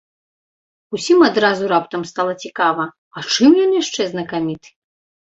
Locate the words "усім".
0.97-1.19